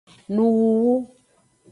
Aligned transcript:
Nuwuwu. 0.33 0.95